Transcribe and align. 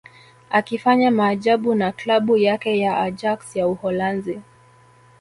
akifanya 0.49 1.11
maajabu 1.11 1.75
na 1.75 1.91
klabu 1.91 2.37
yake 2.37 2.79
ya 2.79 2.97
Ajax 2.99 3.55
ya 3.55 3.67
Uholanzi 3.67 4.41